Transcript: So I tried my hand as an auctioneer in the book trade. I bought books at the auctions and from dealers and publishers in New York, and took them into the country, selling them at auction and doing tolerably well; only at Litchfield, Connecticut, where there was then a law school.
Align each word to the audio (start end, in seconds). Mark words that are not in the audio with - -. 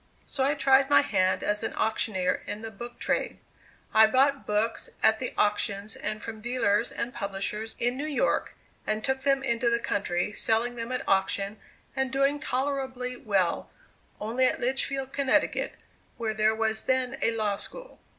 So 0.25 0.43
I 0.43 0.55
tried 0.55 0.89
my 0.89 1.01
hand 1.03 1.43
as 1.43 1.61
an 1.61 1.75
auctioneer 1.75 2.41
in 2.47 2.63
the 2.63 2.71
book 2.71 2.97
trade. 2.97 3.37
I 3.93 4.07
bought 4.07 4.47
books 4.47 4.89
at 5.03 5.19
the 5.19 5.31
auctions 5.37 5.95
and 5.95 6.23
from 6.23 6.41
dealers 6.41 6.91
and 6.91 7.13
publishers 7.13 7.75
in 7.77 7.97
New 7.97 8.07
York, 8.07 8.55
and 8.87 9.03
took 9.03 9.21
them 9.21 9.43
into 9.43 9.69
the 9.69 9.77
country, 9.77 10.33
selling 10.33 10.73
them 10.73 10.91
at 10.91 11.07
auction 11.07 11.59
and 11.95 12.09
doing 12.11 12.39
tolerably 12.39 13.15
well; 13.15 13.69
only 14.19 14.47
at 14.47 14.59
Litchfield, 14.59 15.13
Connecticut, 15.13 15.75
where 16.17 16.33
there 16.33 16.55
was 16.55 16.85
then 16.85 17.19
a 17.21 17.29
law 17.29 17.55
school. 17.55 17.99